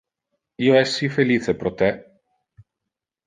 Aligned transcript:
Io 0.67 0.77
es 0.77 0.93
si 0.99 1.09
felice 1.17 1.55
pro 1.59 1.71
te. 1.81 1.91